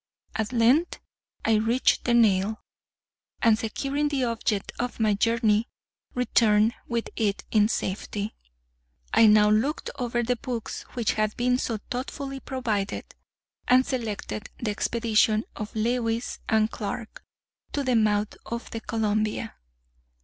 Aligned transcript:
At 0.35 0.51
length 0.51 0.97
I 1.45 1.57
reached 1.57 2.05
the 2.05 2.15
nail, 2.15 2.63
and 3.39 3.55
securing 3.55 4.07
the 4.07 4.23
object 4.23 4.71
of 4.79 4.99
my 4.99 5.13
journey, 5.13 5.69
returned 6.15 6.73
with 6.87 7.07
it 7.15 7.43
in 7.51 7.67
safety. 7.67 8.35
I 9.13 9.27
now 9.27 9.51
looked 9.51 9.91
over 9.99 10.23
the 10.23 10.37
books 10.37 10.85
which 10.95 11.13
had 11.13 11.37
been 11.37 11.59
so 11.59 11.77
thoughtfully 11.91 12.39
provided, 12.39 13.13
and 13.67 13.85
selected 13.85 14.49
the 14.57 14.71
expedition 14.71 15.43
of 15.55 15.75
Lewis 15.75 16.39
and 16.49 16.71
Clarke 16.71 17.23
to 17.73 17.83
the 17.83 17.95
mouth 17.95 18.35
of 18.47 18.71
the 18.71 18.81
Columbia. 18.81 19.53